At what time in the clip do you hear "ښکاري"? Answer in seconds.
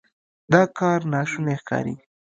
1.61-1.95